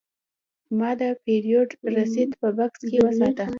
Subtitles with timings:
[0.77, 3.45] ما د پیرود رسید په بکس کې وساته.